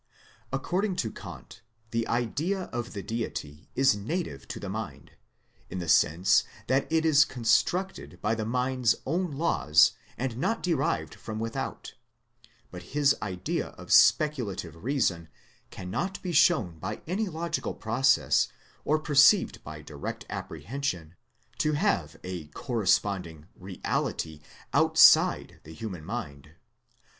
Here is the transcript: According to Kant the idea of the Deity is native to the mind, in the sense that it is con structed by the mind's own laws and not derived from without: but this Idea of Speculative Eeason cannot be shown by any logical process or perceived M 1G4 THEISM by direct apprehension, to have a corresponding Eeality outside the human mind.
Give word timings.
According 0.51 0.95
to 0.95 1.11
Kant 1.11 1.61
the 1.91 2.07
idea 2.07 2.63
of 2.73 2.93
the 2.93 3.03
Deity 3.03 3.69
is 3.75 3.95
native 3.95 4.47
to 4.47 4.59
the 4.59 4.67
mind, 4.67 5.11
in 5.69 5.77
the 5.77 5.87
sense 5.87 6.43
that 6.65 6.91
it 6.91 7.05
is 7.05 7.23
con 7.23 7.43
structed 7.43 8.19
by 8.19 8.33
the 8.33 8.43
mind's 8.43 8.95
own 9.05 9.29
laws 9.33 9.91
and 10.17 10.37
not 10.37 10.63
derived 10.63 11.13
from 11.13 11.37
without: 11.37 11.93
but 12.71 12.93
this 12.95 13.13
Idea 13.21 13.67
of 13.77 13.91
Speculative 13.93 14.73
Eeason 14.73 15.27
cannot 15.69 16.19
be 16.23 16.31
shown 16.31 16.79
by 16.79 17.03
any 17.05 17.27
logical 17.27 17.75
process 17.75 18.47
or 18.83 18.97
perceived 18.97 19.57
M 19.57 19.59
1G4 19.59 19.61
THEISM 19.61 19.63
by 19.65 19.81
direct 19.83 20.25
apprehension, 20.31 21.13
to 21.59 21.73
have 21.73 22.17
a 22.23 22.47
corresponding 22.47 23.45
Eeality 23.59 24.41
outside 24.73 25.59
the 25.61 25.75
human 25.75 26.03
mind. 26.03 26.53